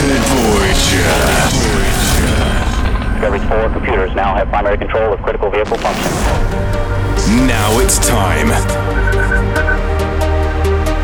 [0.00, 1.12] to Voyager.
[3.12, 6.10] Discovery 4 computers now have primary control of critical vehicle function.
[7.46, 8.48] Now it's time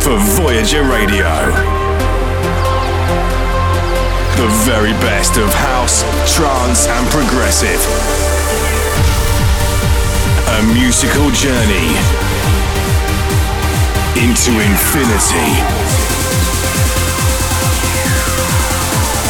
[0.01, 1.29] for Voyager Radio.
[4.41, 6.03] The very best of house,
[6.35, 7.81] trance, and progressive.
[10.57, 11.93] A musical journey
[14.17, 15.86] into infinity.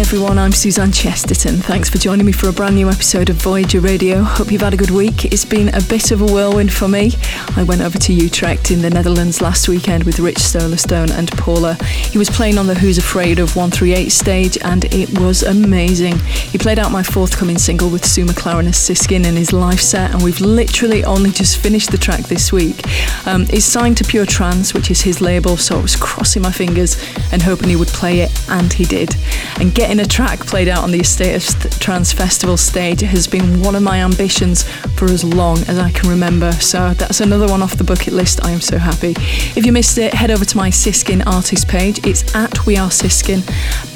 [0.00, 1.56] Everyone, I'm Suzanne Chesterton.
[1.56, 4.22] Thanks for joining me for a brand new episode of Voyager Radio.
[4.22, 5.26] Hope you've had a good week.
[5.26, 7.12] It's been a bit of a whirlwind for me.
[7.54, 11.74] I went over to Utrecht in the Netherlands last weekend with Rich Solarstone and Paula.
[11.84, 16.18] He was playing on the Who's Afraid of 138 stage and it was amazing.
[16.18, 20.12] He played out my forthcoming single with Sue McLaren as Siskin in his live set
[20.12, 22.82] and we've literally only just finished the track this week.
[23.26, 26.52] Um, it's signed to Pure Trance, which is his label, so I was crossing my
[26.52, 26.96] fingers
[27.32, 29.14] and hoping he would play it and he did.
[29.60, 33.26] And getting a track played out on the A State of Trance Festival stage has
[33.26, 34.62] been one of my ambitions
[34.94, 36.52] for as long as I can remember.
[36.52, 38.44] So that's another one off the bucket list.
[38.44, 39.14] I am so happy.
[39.56, 42.06] If you missed it, head over to my Siskin artist page.
[42.06, 43.42] It's at We Are Siskin,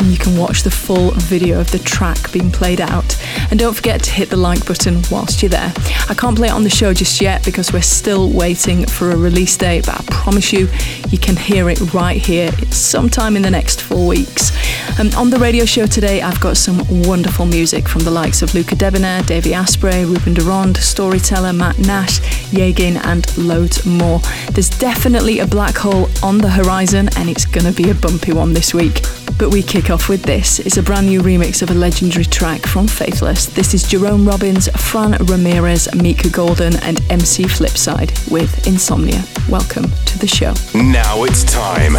[0.00, 3.16] and you can watch the full video of the track being played out.
[3.50, 5.72] And don't forget to hit the like button whilst you're there.
[6.08, 9.16] I can't play it on the show just yet because we're still waiting for a
[9.16, 10.68] release date, but I promise you,
[11.10, 12.50] you can hear it right here.
[12.58, 14.50] It's sometime in the next four weeks.
[14.98, 18.54] Um, on the radio show today, I've got some wonderful music from the likes of
[18.54, 24.20] Luca Debonaire, Davey Asprey, Ruben de Ronde, Storyteller, Matt Nash, Yegin, and loads more.
[24.52, 28.32] There's definitely a black hole on the horizon, and it's going to be a bumpy
[28.32, 29.02] one this week.
[29.38, 30.60] But we kick off with this.
[30.60, 33.46] It's a brand new remix of a legendary track from Faithless.
[33.46, 39.24] This is Jerome Robbins, Fran Ramirez, Mika Golden, and MC Flipside with Insomnia.
[39.48, 40.54] Welcome to the show.
[40.74, 41.94] Now it's time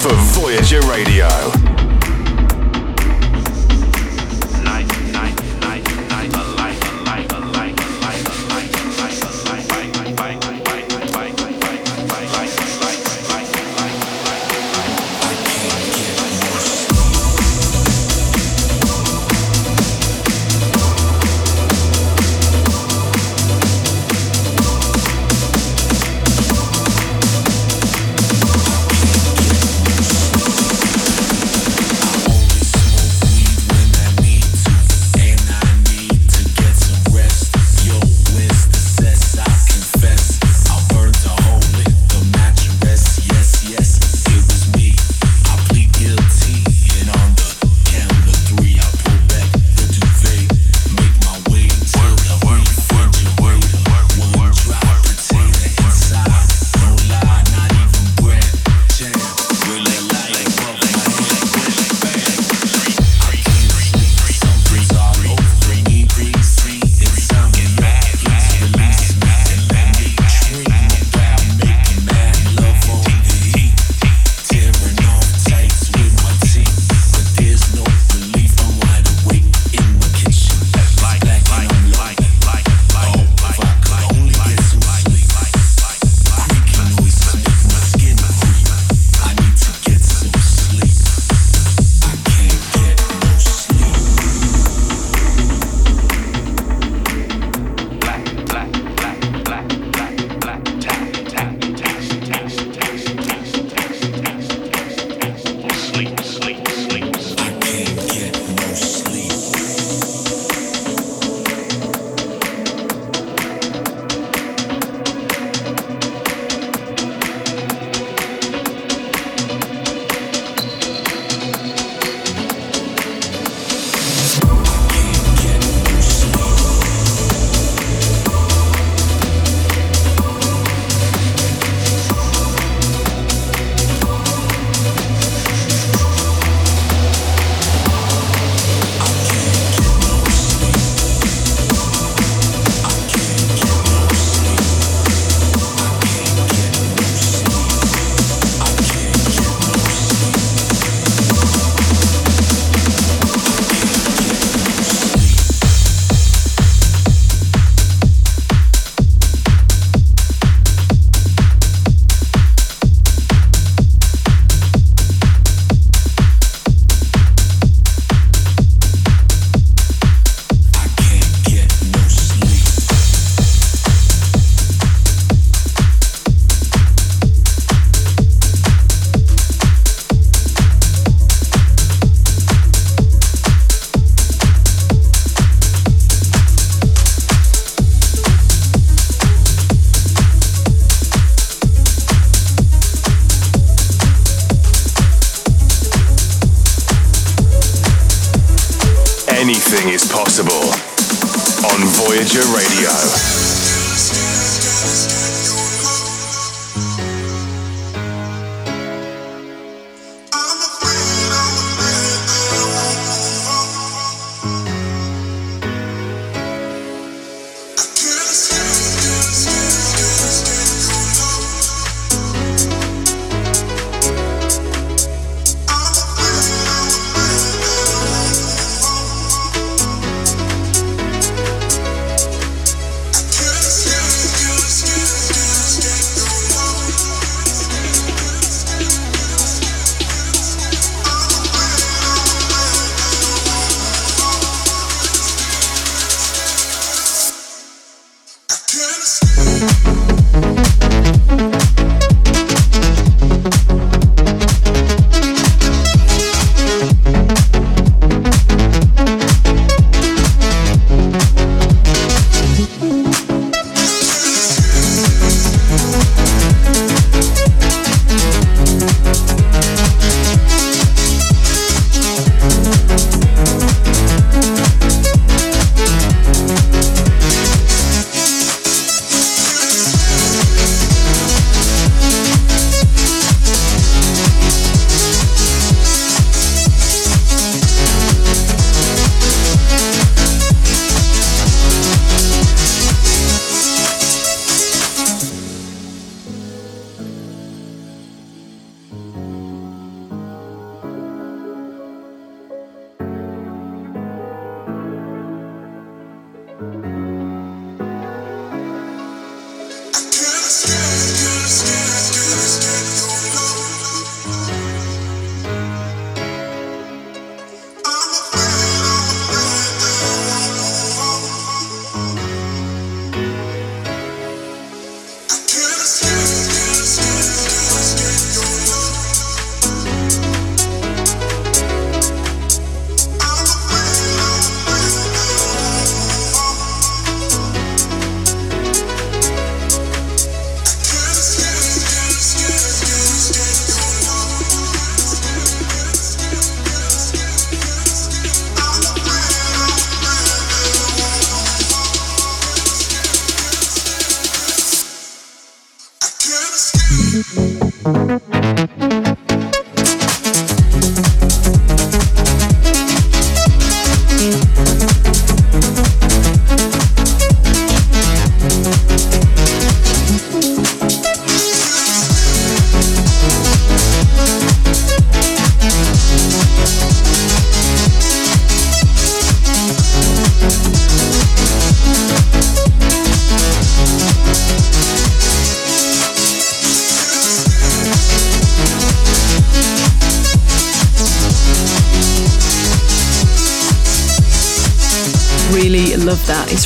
[0.00, 1.73] for Voyager Radio.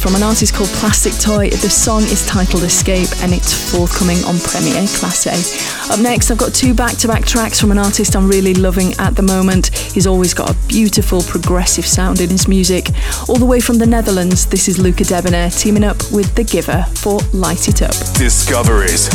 [0.01, 1.51] From an artist called Plastic Toy.
[1.51, 5.93] The song is titled Escape and it's forthcoming on Premier Class A.
[5.93, 8.95] Up next, I've got two back to back tracks from an artist I'm really loving
[8.99, 9.69] at the moment.
[9.69, 12.91] He's always got a beautiful progressive sound in his music.
[13.29, 16.85] All the way from the Netherlands, this is Luca Debonaire teaming up with The Giver
[16.95, 17.93] for Light It Up.
[18.15, 19.09] Discoveries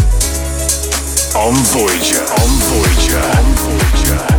[1.33, 2.21] on Voyager.
[2.21, 3.17] On Voyager.
[3.17, 4.32] On Voyager.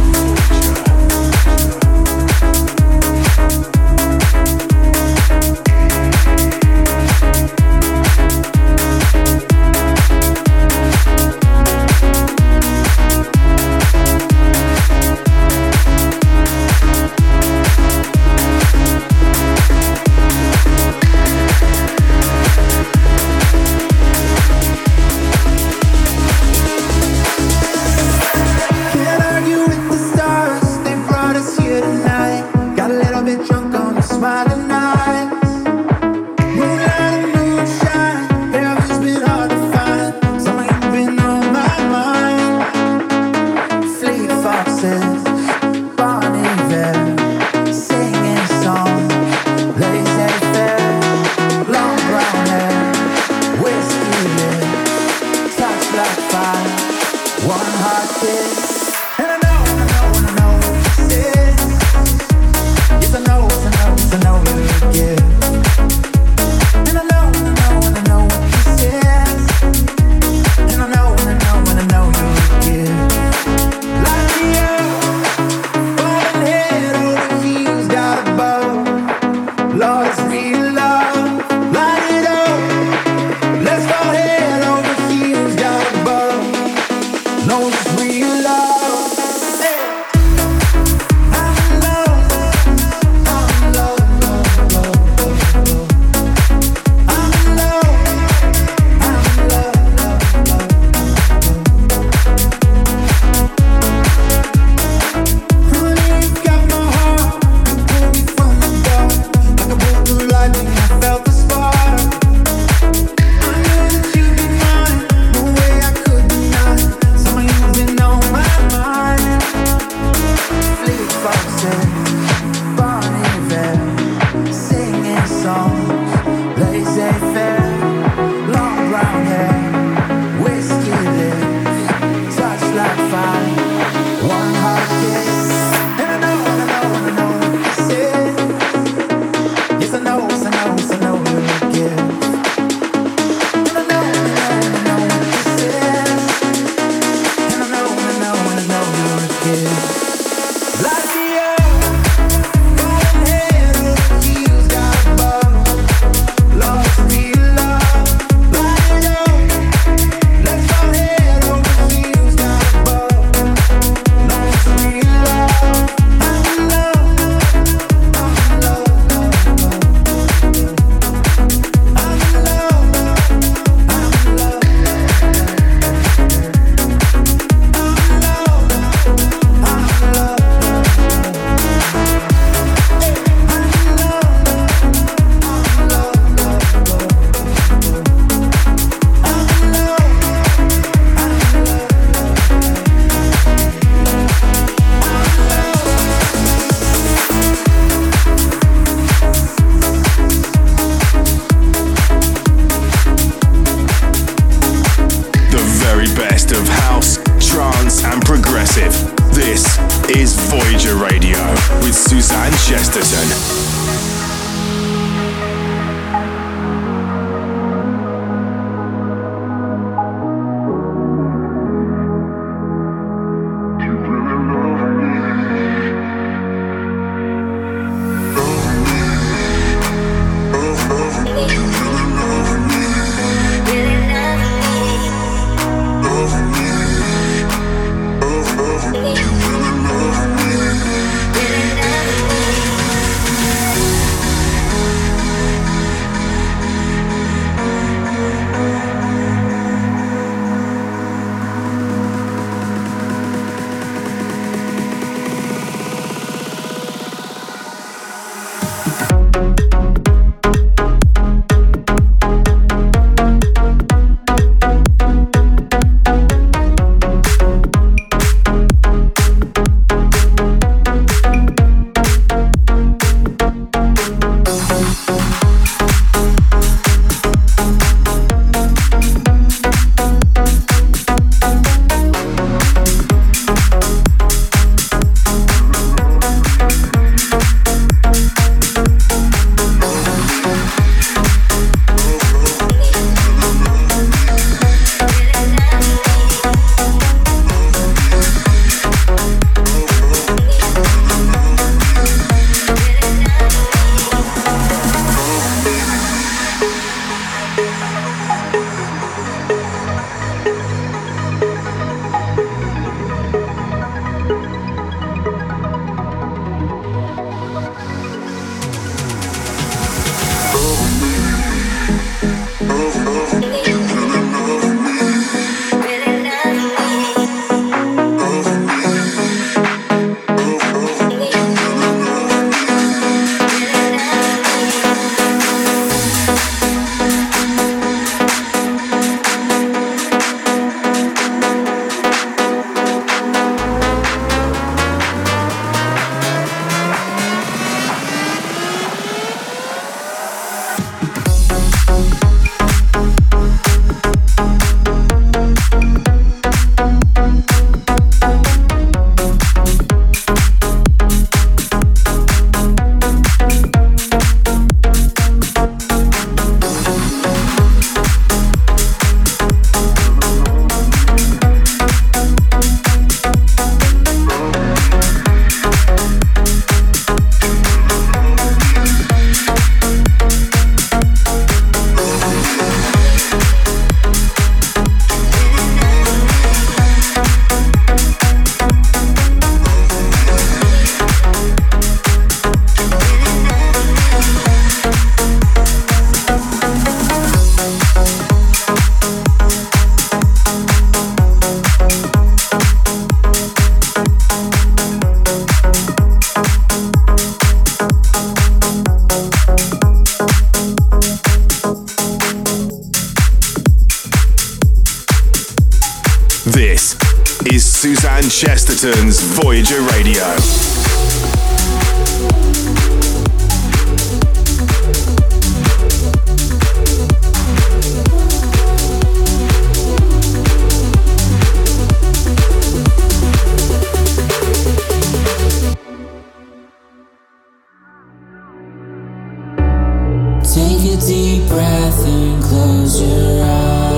[440.84, 443.93] Inside, and close your alright.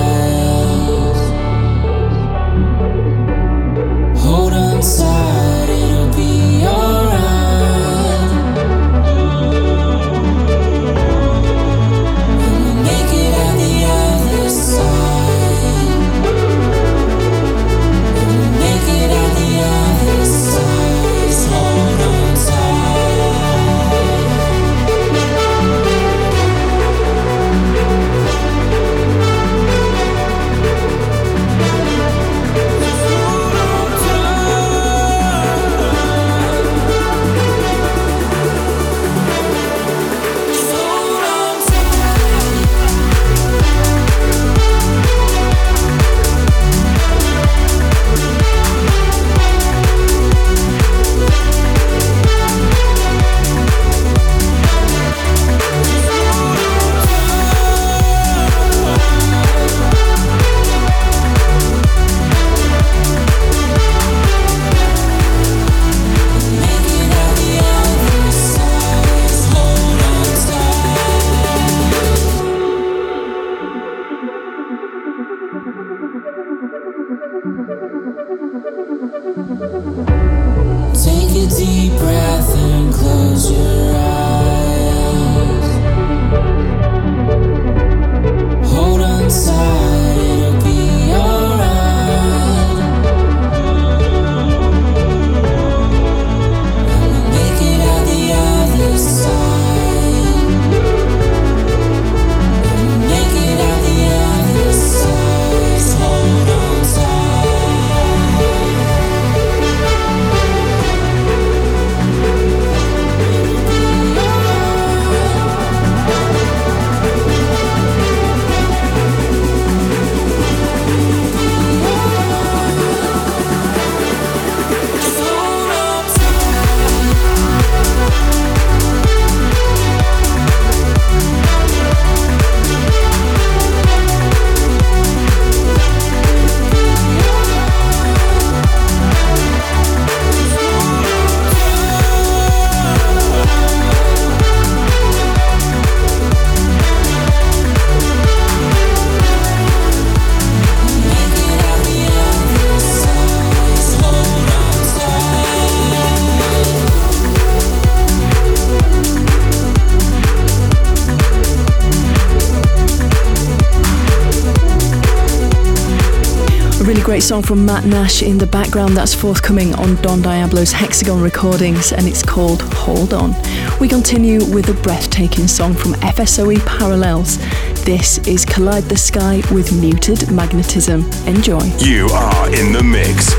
[167.37, 172.07] Song from Matt Nash in the background that's forthcoming on Don Diablo's Hexagon recordings and
[172.07, 173.35] it's called Hold On.
[173.79, 177.37] We continue with a breathtaking song from FSOE Parallels.
[177.85, 181.03] This is Collide the Sky with Muted Magnetism.
[181.27, 181.65] Enjoy.
[181.79, 183.35] You are in the mix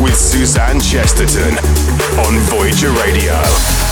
[0.00, 1.58] with Suzanne Chesterton
[2.24, 3.89] on Voyager Radio.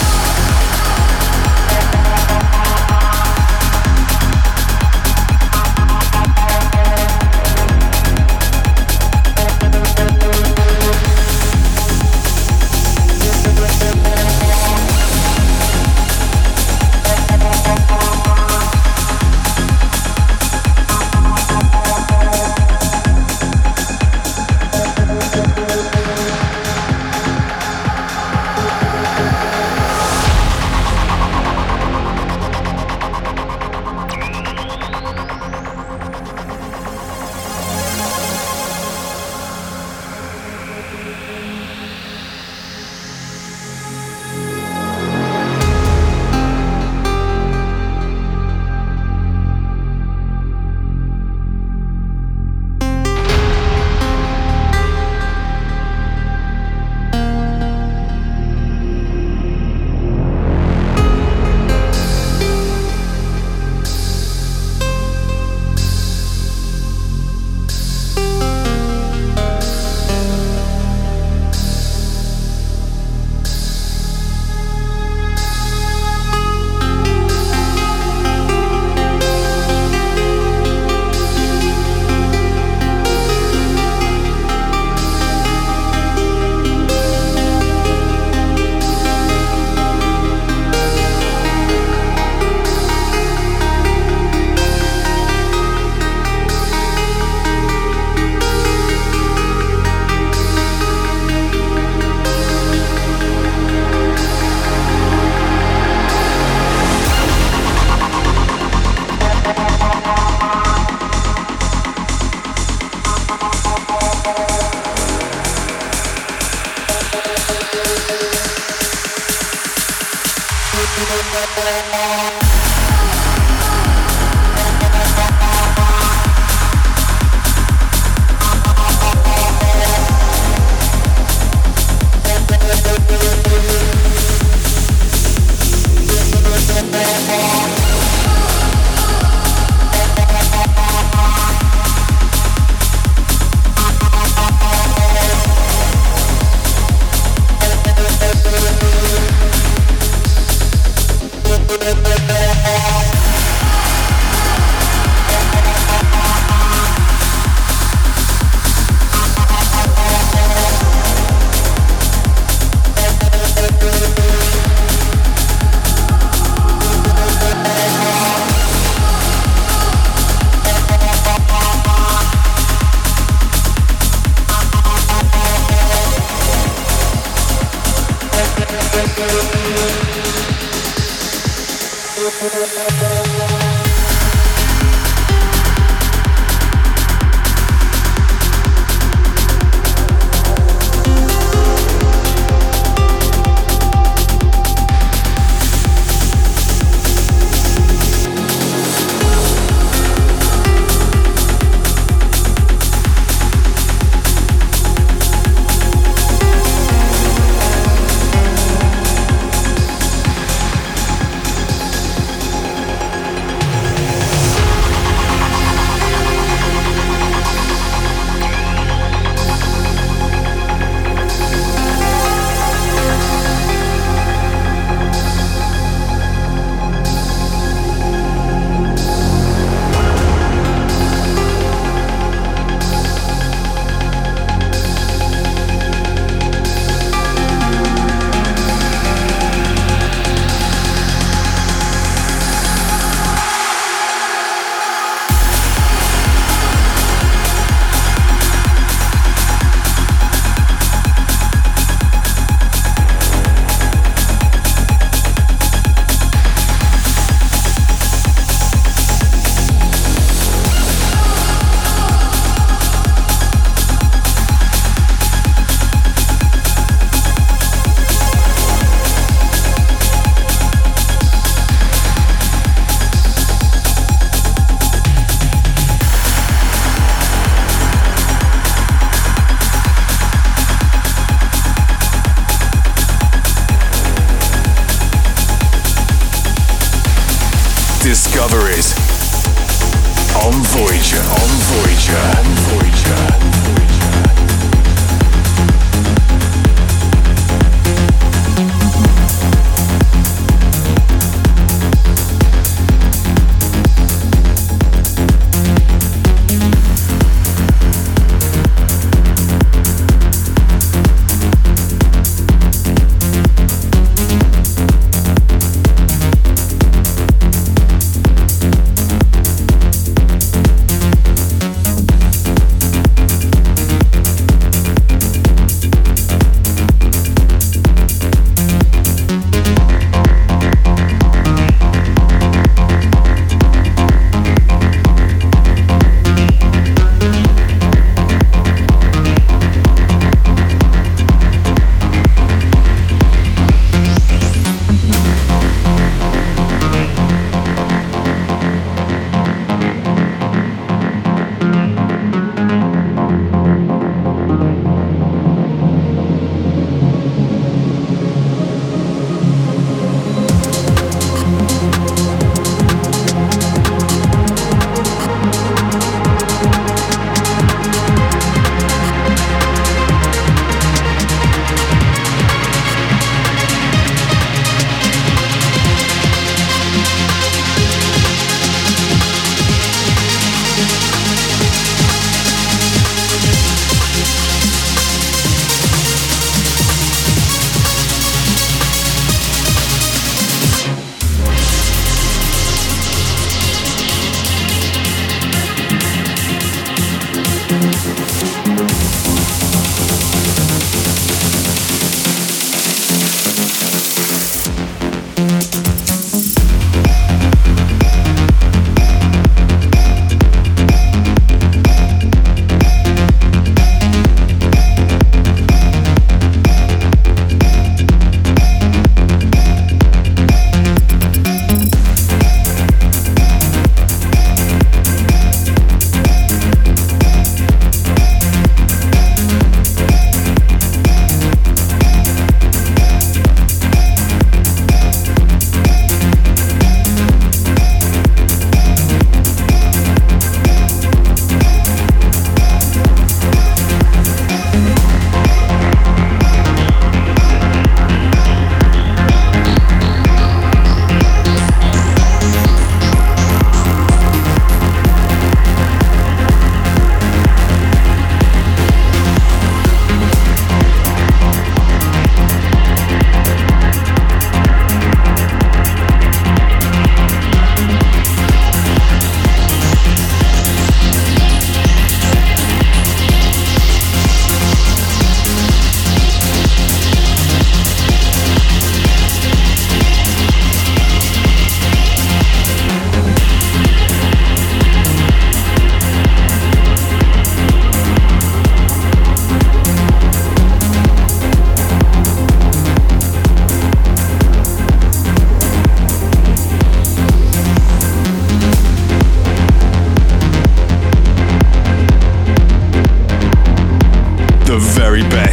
[292.09, 292.58] Voyager,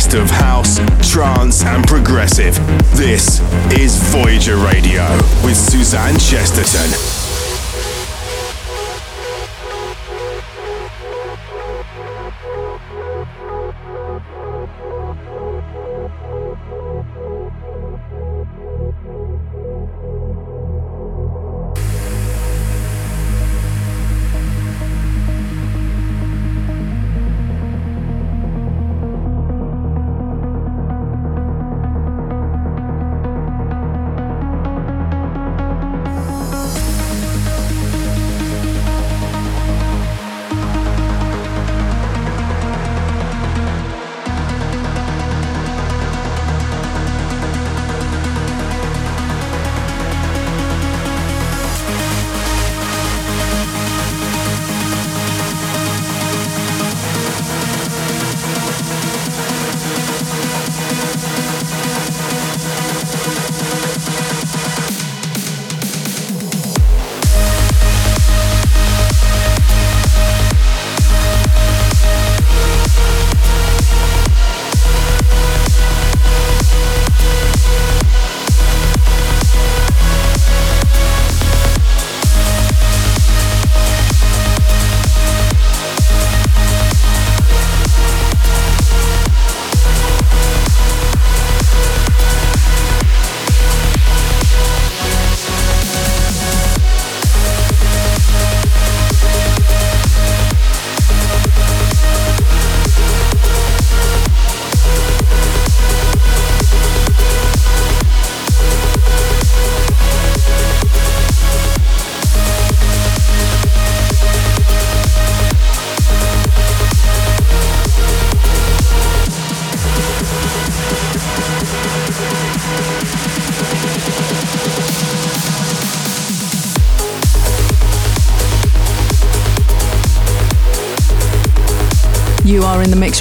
[0.07, 0.79] best of house,
[1.13, 2.55] trance, and progressive.
[2.97, 3.41] This
[3.73, 5.05] is Voyager Radio
[5.45, 7.16] with Suzanne Chesterton.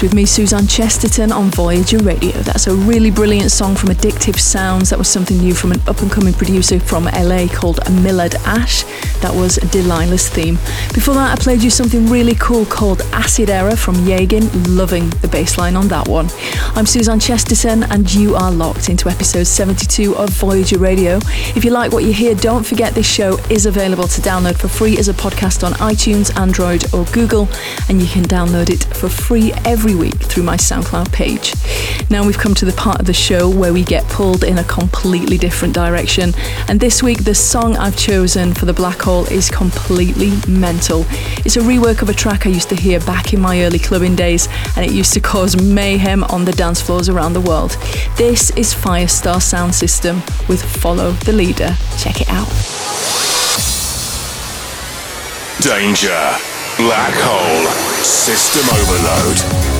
[0.02, 2.32] With me, Suzanne Chesterton, on Voyager Radio.
[2.42, 4.90] That's a really brilliant song from Addictive Sounds.
[4.90, 8.82] That was something new from an up and coming producer from LA called Millard Ash.
[9.20, 10.56] That was Delilah's theme.
[10.92, 14.50] Before that, I played you something really cool called Acid Error from Yagin.
[14.68, 16.28] Loving the bass line on that one.
[16.74, 21.16] I'm Suzanne Chesterton, and you are locked into episode 72 of Voyager Radio.
[21.54, 24.68] If you like what you hear, don't forget this show is available to download for
[24.68, 27.48] free as a podcast on iTunes, Android, or Google,
[27.88, 31.54] and you can download it for free every week through my SoundCloud page.
[32.10, 34.64] Now we've come to the part of the show where we get pulled in a
[34.64, 36.32] completely different direction,
[36.68, 41.04] and this week the song I've chosen for the Black Hole is completely mental.
[41.44, 44.16] It's a rework of a track I used to hear back in my early clubbing
[44.16, 47.76] days, and it used to cause mayhem on the dance floors around the world.
[48.16, 50.16] This is Firestar Sound System
[50.48, 51.76] with Follow the Leader.
[51.98, 52.48] Check it out.
[55.60, 56.36] Danger.
[56.76, 57.66] Black hole.
[58.04, 59.75] System overload.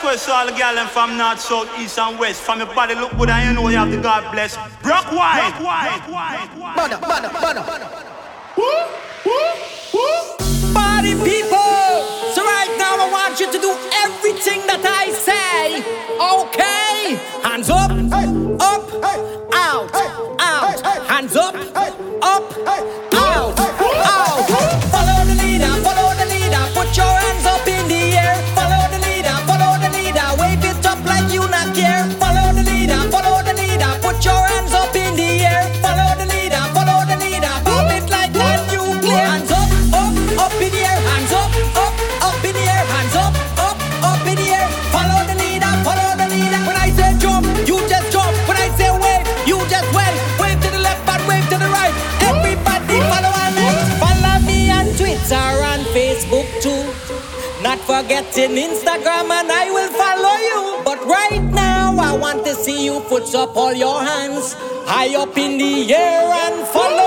[0.00, 2.40] Request to all the girls from north, south, east, and west.
[2.42, 4.56] From your body, look good, and you know you have the God bless.
[4.82, 5.52] Brock White.
[5.60, 6.50] Brock White.
[6.76, 7.62] Mana, mana, mana.
[10.72, 11.92] Party people!
[12.32, 13.72] So right now I want you to do
[14.04, 15.82] everything that I say.
[16.16, 17.18] Okay?
[17.42, 17.90] Hands up,
[18.60, 19.54] up, out,
[57.80, 60.82] forgetting Instagram and I will follow you.
[60.84, 64.54] But right now, I want to see you put up all your hands
[64.86, 66.99] high up in the air and follow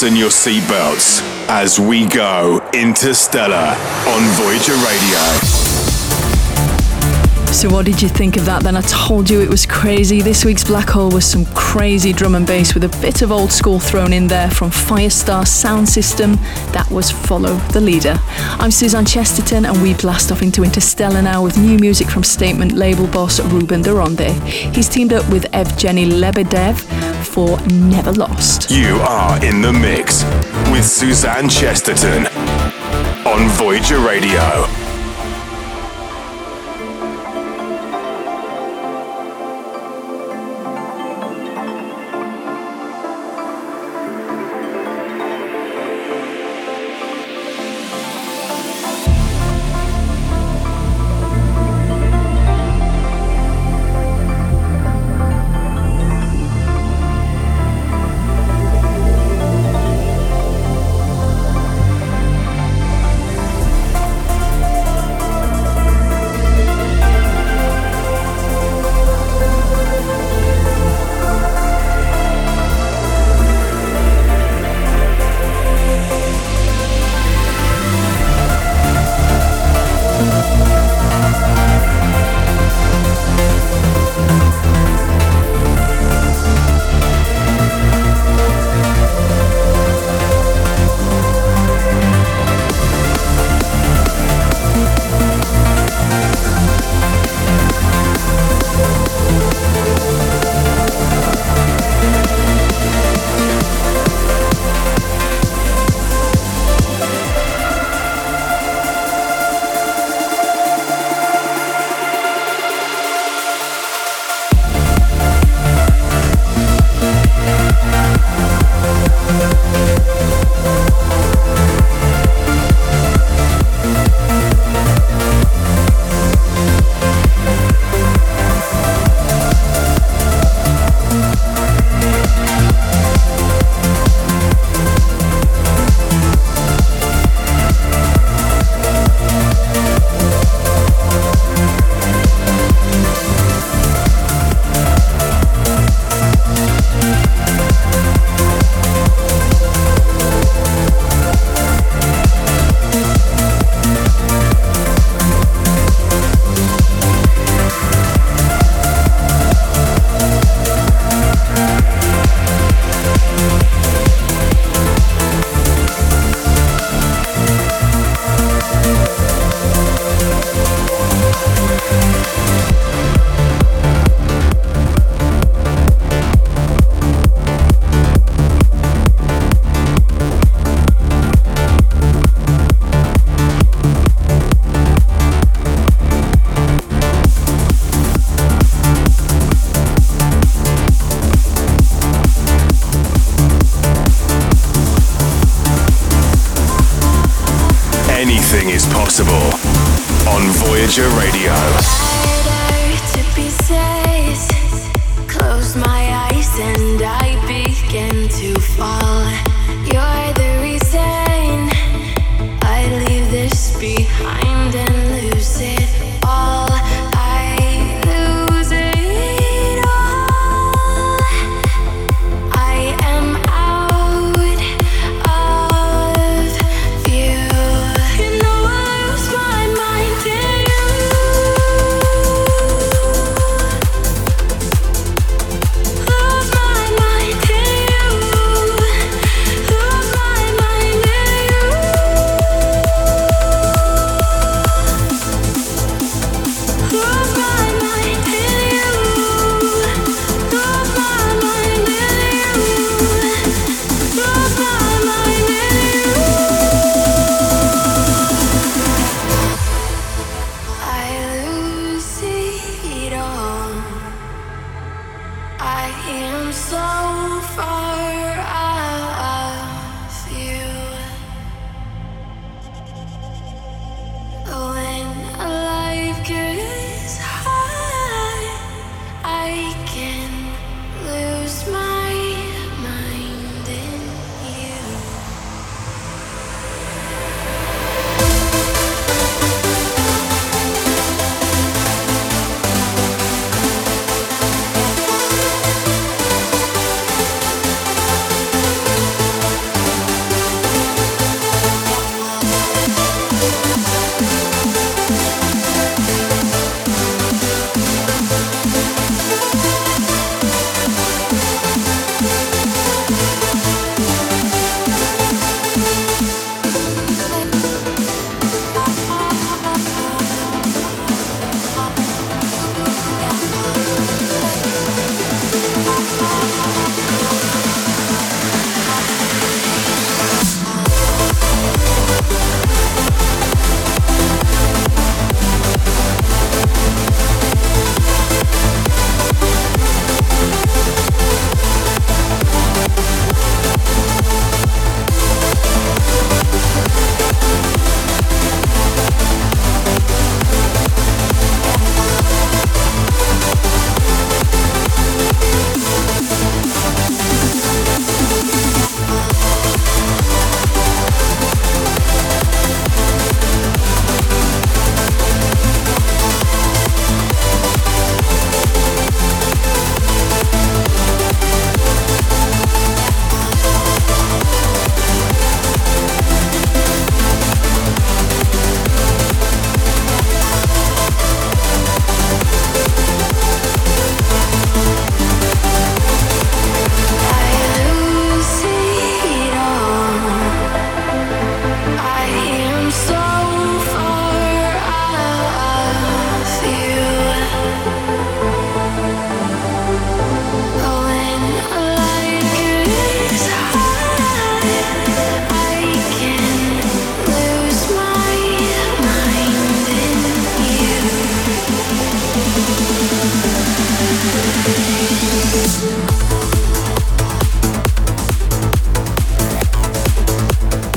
[0.00, 1.20] Fasten your seatbelts
[1.50, 3.76] as we go interstellar
[4.08, 5.70] on Voyager Radio.
[7.52, 8.78] So, what did you think of that then?
[8.78, 10.22] I told you it was crazy.
[10.22, 13.52] This week's Black Hole was some crazy drum and bass with a bit of old
[13.52, 16.36] school thrown in there from Firestar Sound System.
[16.72, 18.18] That was Follow the Leader.
[18.58, 22.72] I'm Suzanne Chesterton, and we blast off into Interstellar now with new music from Statement
[22.72, 24.30] label boss Ruben de Ronde.
[24.74, 26.78] He's teamed up with Evgeny Lebedev
[27.30, 28.70] for Never Lost.
[28.72, 30.24] You are in the mix
[30.72, 32.26] with Suzanne Chesterton
[33.24, 34.79] on Voyager Radio.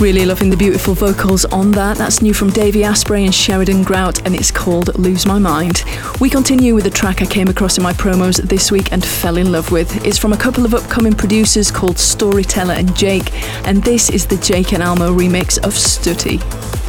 [0.04, 1.98] Really loving the beautiful vocals on that.
[1.98, 5.86] That's new from Davey Asprey and Sheridan Grout, and it's called Lose My Mind.
[6.20, 9.38] We continue with a track I came across in my promos this week and fell
[9.38, 10.06] in love with.
[10.06, 13.32] It's from a couple of upcoming producers called Storyteller and Jake,
[13.66, 16.40] and this is the Jake and Almo remix of Stutty.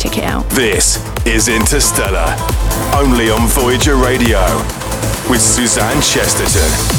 [0.00, 0.50] Check it out.
[0.50, 2.34] This is Interstellar,
[2.96, 4.40] only on Voyager Radio,
[5.30, 6.93] with Suzanne Chesterton.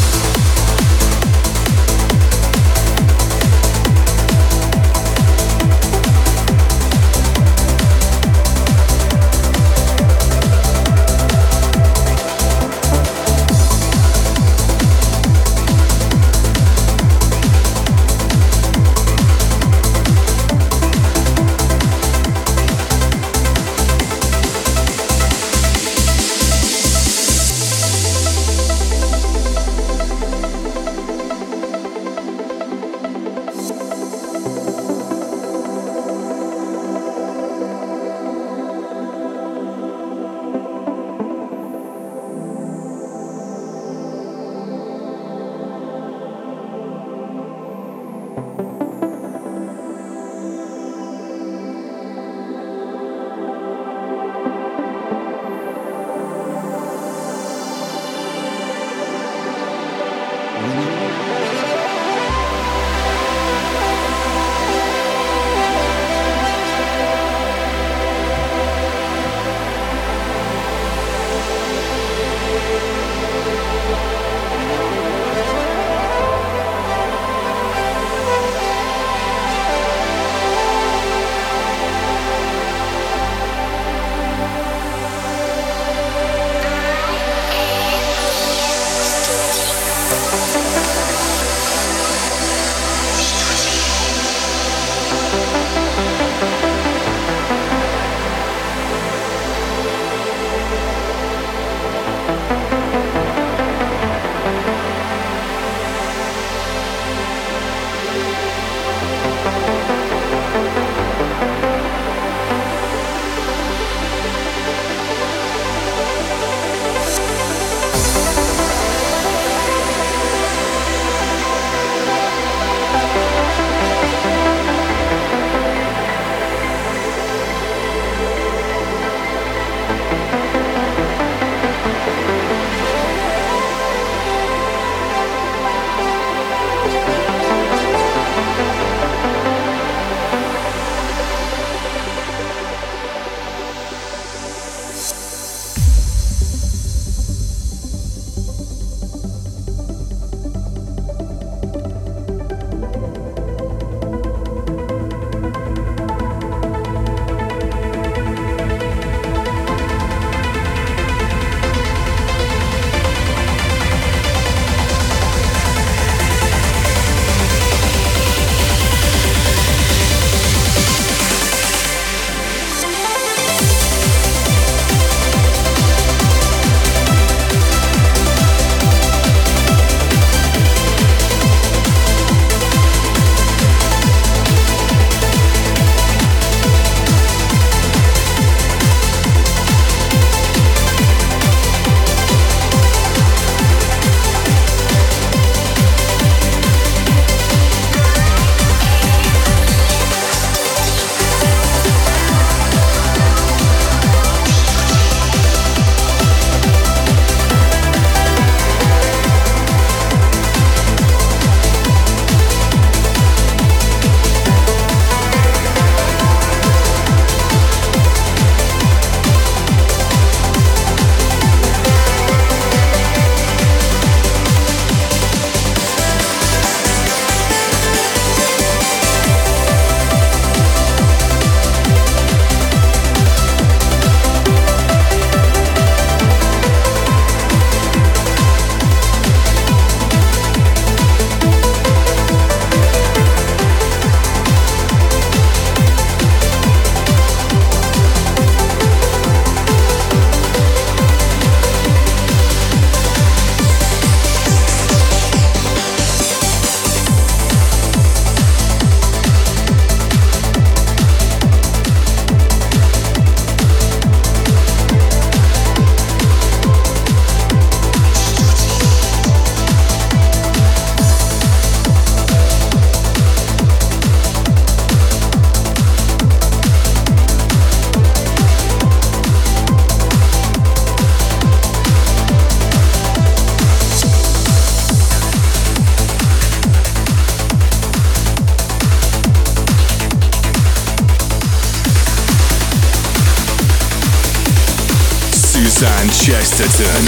[295.55, 297.05] Suzanne Chesterton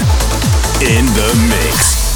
[0.79, 2.06] in the mix.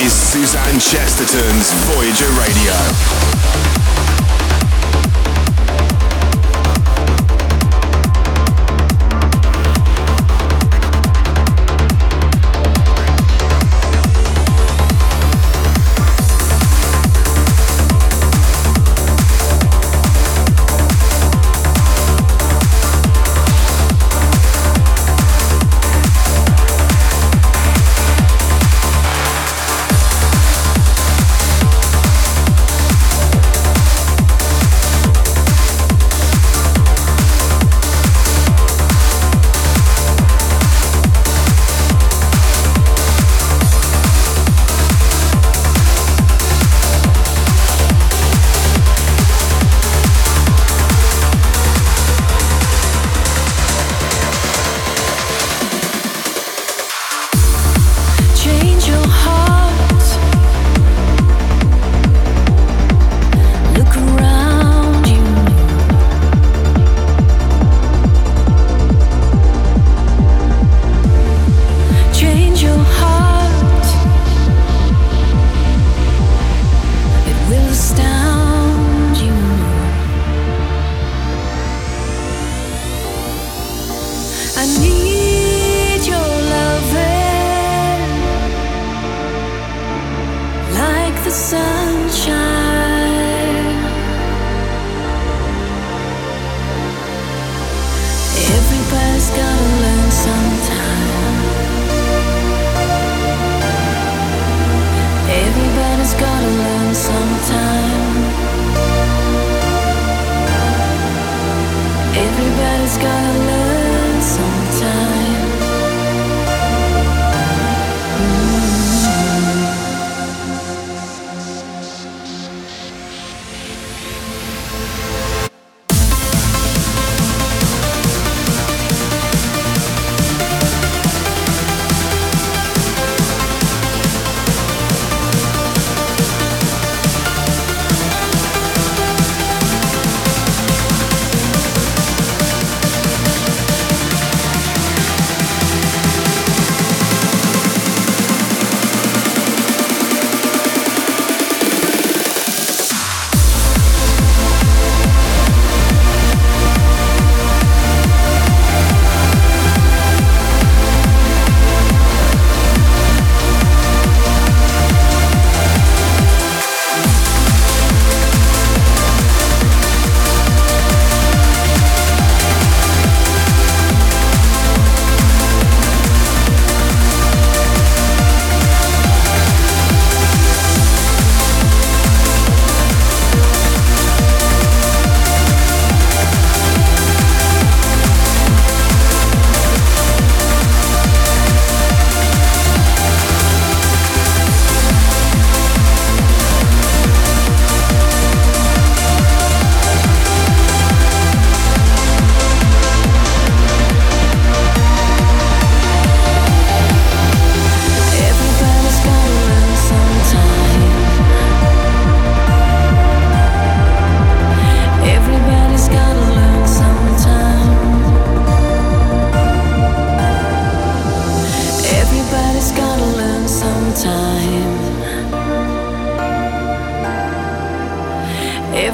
[0.00, 3.69] is Suzanne Chesterton's Voyager Radio.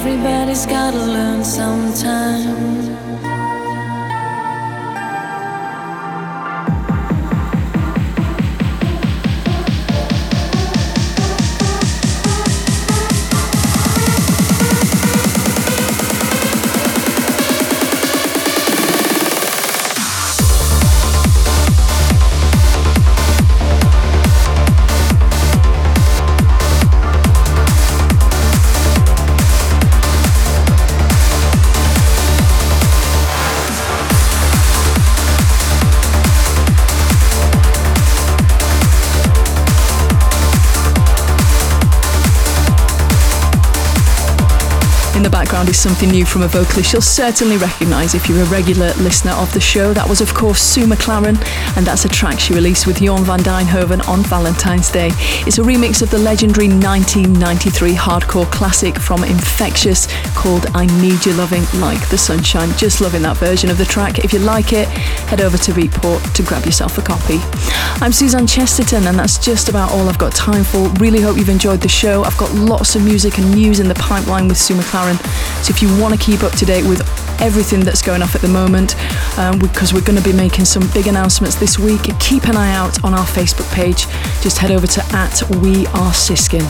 [0.08, 3.05] Everybody's gotta learn sometimes.
[45.76, 49.60] Something new from a vocalist you'll certainly recognise if you're a regular listener of the
[49.60, 49.92] show.
[49.92, 51.36] That was, of course, Sue McLaren,
[51.76, 55.10] and that's a track she released with Jorn van Deynhoven on Valentine's Day.
[55.46, 61.36] It's a remix of the legendary 1993 hardcore classic from Infectious called I Need Your
[61.36, 62.70] Loving Like the Sunshine.
[62.78, 64.24] Just loving that version of the track.
[64.24, 64.88] If you like it,
[65.28, 67.38] head over to Beatport to grab yourself a copy.
[68.02, 70.88] I'm Suzanne Chesterton, and that's just about all I've got time for.
[70.98, 72.24] Really hope you've enjoyed the show.
[72.24, 75.20] I've got lots of music and news in the pipeline with Sue McLaren.
[75.66, 77.00] So if you want to keep up to date with
[77.40, 78.94] everything that's going off at the moment
[79.36, 82.02] um, because we're going to be making some big announcements this week.
[82.20, 84.06] Keep an eye out on our Facebook page.
[84.40, 86.62] Just head over to at We Are Siskin.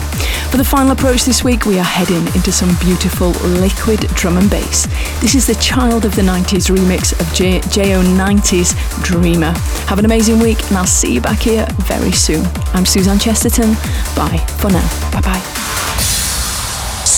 [0.49, 3.29] For the final approach this week, we are heading into some beautiful
[3.61, 4.87] liquid drum and bass.
[5.21, 8.73] This is the Child of the 90s remix of J- JO90's
[9.03, 9.53] Dreamer.
[9.85, 12.43] Have an amazing week, and I'll see you back here very soon.
[12.73, 13.73] I'm Suzanne Chesterton.
[14.15, 15.11] Bye for now.
[15.11, 16.26] Bye bye.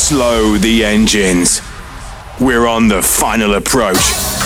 [0.10, 1.62] Slow the engines.
[2.40, 4.39] We're on the final approach.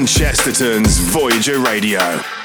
[0.00, 2.39] Suzanne Chesterton's Voyager Radio.